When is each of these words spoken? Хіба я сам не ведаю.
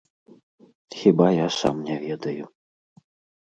Хіба 0.99 1.27
я 1.33 1.47
сам 1.59 1.75
не 1.91 1.99
ведаю. 2.07 2.45